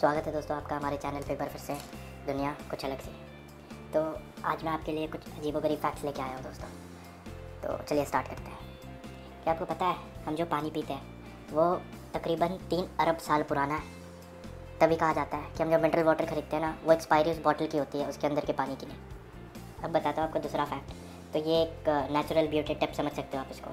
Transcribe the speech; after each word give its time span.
स्वागत 0.00 0.26
है 0.26 0.32
दोस्तों 0.32 0.56
आपका 0.56 0.76
हमारे 0.76 0.96
चैनल 0.96 1.22
पे 1.22 1.32
एक 1.32 1.38
बार 1.38 1.48
फिर 1.48 1.60
से। 1.60 1.74
दुनिया 2.26 2.50
कुछ 2.68 2.84
अलग 2.84 3.00
सी 3.00 3.10
तो 3.94 4.00
आज 4.48 4.62
मैं 4.64 4.70
आपके 4.72 4.92
लिए 4.92 5.06
कुछ 5.06 5.26
अजीबोगरीब 5.38 5.78
फैक्ट्स 5.78 6.04
लेके 6.04 6.22
आया 6.22 6.34
हूँ 6.34 6.42
दोस्तों। 6.42 6.68
तो 7.62 7.76
चलिए 7.84 8.04
स्टार्ट 8.04 8.28
करते 8.28 8.42
हैं। 8.42 8.58
क्या 9.42 9.52
आपको 9.52 9.64
पता 9.64 9.86
है, 9.86 9.96
हम 10.26 10.34
जो 10.36 10.44
पानी 10.44 10.70
पीते 10.70 10.92
हैं, 10.92 11.02
वो 11.52 11.74
तकरीबन 12.14 12.56
तीन 12.70 12.88
अरब 13.00 13.18
साल 13.18 13.42
पुराना 13.42 13.74
है। 13.74 13.82
तभी 14.80 14.96
कहा 14.96 15.12
जाता 15.12 15.36
है 15.36 15.50
कि 15.50 15.62
हम 15.62 15.70
जो 15.70 15.78
मिनरल 15.78 16.02
वाटर 16.04 16.26
खरीदते 16.26 16.56
हैं 16.56 16.62
ना, 16.62 16.74
वो 16.84 16.92
एक्सपायरी 16.92 17.30
उस 17.30 17.42
बॉटल 17.44 17.66
की 17.66 17.78
होती 17.78 17.98
है, 17.98 18.08
उसके 18.08 18.26
अंदर 18.26 18.44
के 18.44 18.52
पानी 18.52 18.76
की 18.76 18.86
नहीं। 18.86 19.84
अब 19.84 19.90
बताता 19.90 20.22
हूँ 20.22 20.28
आपको 20.28 20.40
दूसरा 20.40 20.64
फैक्ट 20.64 21.32
तो 21.32 21.38
ये 21.40 21.60
एक 21.62 21.88
नेचुरल 22.12 22.48
ब्यूटी 22.48 22.74
टिप 22.74 22.92
समझ 22.92 23.12
सकते 23.12 23.36
हो 23.36 23.42
आप 23.42 23.50
इसको। 23.52 23.70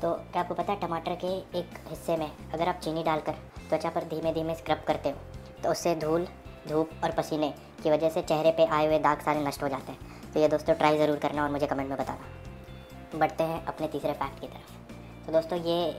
तो 0.00 0.12
क्या 0.22 0.42
आपको 0.42 0.54
पता 0.54 0.72
है, 0.72 0.80
टमाटर 0.80 1.14
के 1.24 1.34
एक 1.58 1.82
हिस्से 1.88 2.16
में 2.16 2.30
अगर 2.52 2.68
आप 2.68 2.80
चीनी 2.84 3.02
डालकर, 3.02 3.32
त्वचा 3.68 3.90
पर 3.90 4.04
धीमे 4.08 4.32
धीमे 4.32 4.54
स्क्रब 4.54 4.84
करते 4.86 5.10
हो 5.10 5.29
तो 5.62 5.70
उससे 5.70 5.94
धूल, 5.96 6.26
धूप 6.68 6.90
और 7.04 7.10
पसीने 7.12 7.52
की 7.82 7.90
वजह 7.90 8.08
से 8.10 8.22
चेहरे 8.22 8.50
पे 8.52 8.66
आए 8.68 8.86
हुए 8.86 8.98
दाग 9.00 9.20
सारे 9.20 9.40
नष्ट 9.40 9.62
हो 9.62 9.68
जाते 9.68 9.92
हैं। 9.92 10.32
तो 10.32 10.40
ये 10.40 10.48
दोस्तों 10.48 10.74
ट्राई 10.74 10.98
ज़रूर 10.98 11.16
करना 11.18 11.42
और 11.42 11.50
मुझे 11.50 11.66
कमेंट 11.66 11.88
में 11.88 11.98
बताना। 11.98 13.18
बढ़ते 13.18 13.44
हैं 13.44 13.64
अपने 13.66 13.86
तीसरे 13.88 14.12
फैक्ट 14.14 14.40
की 14.40 14.46
तरफ़। 14.46 15.26
तो 15.26 15.32
दोस्तों 15.32 15.58
ये 15.60 15.98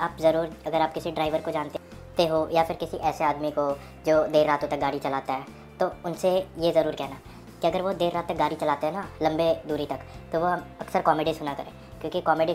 आप 0.00 0.16
ज़रूर, 0.20 0.50
अगर 0.66 0.80
आप 0.80 0.92
किसी 0.94 1.10
ड्राइवर 1.12 1.40
को 1.40 1.50
जानते 1.50 2.26
हो 2.26 2.48
या 2.52 2.62
फिर 2.64 2.76
किसी 2.76 2.96
ऐसे 2.98 3.24
आदमी 3.24 3.50
को 3.50 3.70
जो 4.06 4.22
देर 4.28 4.46
रातों 4.46 4.68
तक 4.68 4.80
गाड़ी 4.80 4.98
चलाता 5.00 5.32
है 5.32 5.58
तो 5.78 5.86
उनसे 6.06 6.30
ये 6.58 6.72
ज़रूर 6.72 6.94
कहना 6.94 7.16
कि 7.60 7.66
अगर 7.66 7.82
वो 7.82 7.92
देर 7.94 8.12
रात 8.12 8.28
तक 8.28 8.36
गाड़ी 8.36 8.56
चलाते 8.56 8.86
हैं 8.86 8.92
ना, 8.92 9.06
लंबे 9.22 9.52
दूरी 9.66 9.86
तक 9.86 10.00
तो 10.32 10.40
वो 10.40 10.46
अक्सर 10.46 11.02
कॉमेडी 11.02 11.34
सुना 11.34 11.54
करें। 11.54 11.72
क्योंकि 12.00 12.20
कॉमेडी 12.22 12.54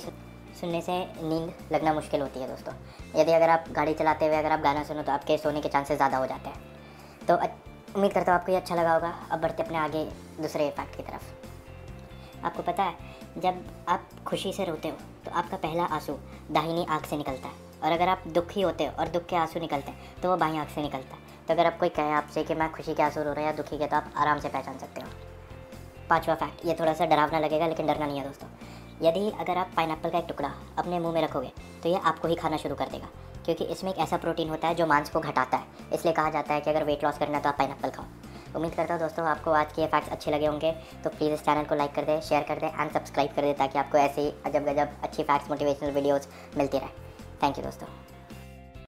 सुनने 0.56 0.82
से 0.82 0.98
नींद 1.22 1.72
लगना 1.72 1.94
मुश्किल 1.94 2.22
होती 2.22 2.40
है 2.40 2.48
दोस्तों। 2.48 2.74
यदि 3.16 3.32
अगर 3.32 3.50
आप 3.50 3.66
गाड़ी 3.72 3.94
चलाते 3.94 4.28
हुए 4.28 4.36
अगर 4.36 4.52
आप 4.52 4.60
गाना 4.62 4.84
सुनो 4.84 5.02
तो 5.02 5.12
आपके 5.12 5.38
सोने 5.38 5.62
के 5.62 5.70
चांसेस 5.70 5.98
ज़्यादा 5.98 6.18
हो 6.18 6.26
जाते 6.26 6.50
हैं। 6.50 7.26
तो 7.28 7.36
उम्मीद 7.96 8.14
करता 8.14 8.32
हूँ 8.32 8.40
आपको 8.40 8.52
ये 8.52 8.58
अच्छा 8.58 8.76
लगा 8.76 8.94
होगा। 8.94 9.14
अब 9.32 9.42
बढ़ते 9.42 9.64
अपने 9.64 9.78
आगे 9.78 10.04
दूसरे 10.42 10.70
फैक्ट 10.70 10.96
की 10.98 11.04
तरफ़। 11.04 12.46
आपको 12.46 12.64
पता 12.64 12.84
है, 12.84 12.96
जब 13.38 13.64
आप 13.90 14.10
खुशी 14.28 14.54
से 14.54 14.66
रोते 14.66 14.88
हो 14.88 14.98
तो 15.26 15.32
आपका 15.34 15.58
पहला 15.60 15.84
आँसू 15.86 16.18
दाहिनी 16.52 16.86
आँख 16.86 17.06
से 17.06 17.18
निकलता 17.18 17.48
है। 17.48 17.64
और 17.84 17.92
अगर 17.92 18.10
आप 18.10 18.24
दुखी 18.30 18.62
होते 18.62 18.86
हो 18.86 18.92
और 19.00 19.08
दुख 19.10 19.26
के 19.26 19.36
आँसू 19.36 19.60
निकलते 19.60 19.92
हैं 19.92 20.22
तो 20.22 20.30
वो 20.30 20.38
बाई 20.38 20.58
आँख 20.58 20.70
से 20.70 20.82
निकलता 20.82 21.16
है। 21.16 21.24
तो 21.48 21.54
अगर 21.54 21.66
आप 21.66 21.78
कोई 21.80 21.90
कहे 21.92 22.12
आपसे 22.14 22.44
कि 22.44 22.56
मैं 22.56 22.72
खुशी 22.72 22.94
के 22.94 23.04
आँसू 23.04 23.20
रो 23.20 23.32
रहा 23.32 23.36
हूँ 23.36 23.46
या 23.46 23.52
दुखी 23.54 23.78
के 23.78 23.88
तो 23.88 23.96
आप 23.96 24.14
आराम 24.18 24.40
से 24.40 24.50
पहचान 24.50 24.78
सकते 24.80 25.02
हो। 25.02 25.08
पांचवा 26.10 26.36
फैक्ट 26.36 26.66
ये 26.66 26.76
थोड़ा 26.80 26.94
सा 26.94 27.06
डरावना 27.06 27.40
लगेगा, 27.40 27.68
लेकिन 27.68 27.88
डरना 27.88 28.06
नहीं 28.06 28.18
है 28.20 28.26
दोस्तों। 28.26 28.48
यदि 29.02 29.30
अगर 29.40 29.58
आप 29.58 29.72
पाइन 29.76 29.96
का 29.96 30.18
एक 30.18 30.26
टुकड़ा 30.28 30.52
अपने 30.78 31.00
मुँह 31.00 31.14
में 31.14 31.22
रखोगे 31.22 31.52
तो 31.84 31.90
ये 31.90 32.00
आपको 32.04 32.28
ही 32.28 32.36
खाना 32.36 32.58
शुरू 32.58 32.76
कर 32.76 32.90
देगा। 32.90 33.08
क्योंकि 33.46 33.64
इसमें 33.66 33.92
एक 33.92 33.98
ऐसा 34.00 34.18
प्रोटीन 34.18 34.50
होता 34.50 34.68
है 34.68 34.76
जो 34.76 34.86
मांस 34.88 35.10
को 35.10 35.20
घटाता 35.20 35.58
है। 35.58 35.90
इसलिए 35.94 36.14
कहा 36.14 36.30
जाता 36.30 36.54
है 36.54 36.62
कि 36.62 36.70
अगर 36.70 36.84
वेट 36.84 37.04
लॉस 37.04 37.18
करना 37.18 37.38
है 37.38 37.44
तो 37.44 37.50
आप 37.50 37.58
पाइन 37.58 37.92
खाओ। 37.92 38.06
उम्मीद 38.56 38.74
करता 38.74 38.94
हूँ 38.94 39.02
दोस्तों, 39.02 39.26
आपको 39.28 39.52
आज 39.52 39.74
के 39.74 39.88
फैक्ट्स 39.88 40.12
अच्छे 40.12 40.32
लगे 40.32 40.46
होंगे। 40.46 40.72
तो 41.04 41.10
प्लीज़ 41.10 41.34
इस 41.34 41.44
चैनल 41.46 41.64
को 41.64 41.76
लाइक 41.76 41.94
कर 41.96 42.06
दें 42.06 42.20
शेयर 42.22 42.44
कर 42.44 42.60
दें 42.60 42.68
एंड 42.70 42.92
सब्सक्राइब 42.92 43.36
कर 43.36 43.42
दें 43.42 43.54
ताकि 43.56 43.80
आपको 43.80 43.98
ऐसे 43.98 44.22
ही 44.22 44.34
अजब 44.46 44.66
गजब 44.66 44.98
अच्छी 45.04 45.24
फैक्ट्स 45.24 45.50
मोटिवेशनल 45.50 45.92
वीडियोज़ 45.92 46.28
मिलती 46.58 46.78
रहे। 46.78 46.90
थैंक 47.44 47.58
यू 47.58 47.64
दोस्तों। 47.64 47.88